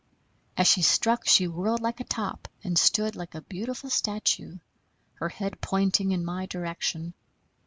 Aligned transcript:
As 0.57 0.65
she 0.67 0.81
struck 0.81 1.27
she 1.27 1.47
whirled 1.47 1.79
like 1.81 1.99
a 1.99 2.03
top 2.03 2.47
and 2.63 2.75
stood 2.75 3.15
like 3.15 3.35
a 3.35 3.41
beautiful 3.41 3.91
statue, 3.91 4.57
her 5.19 5.29
head 5.29 5.61
pointing 5.61 6.11
in 6.11 6.25
my 6.25 6.47
direction. 6.47 7.13